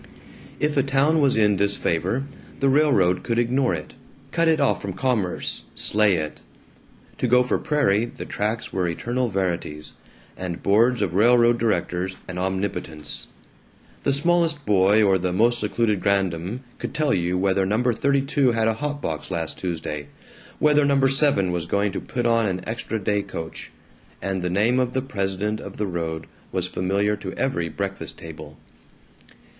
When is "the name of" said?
24.41-24.93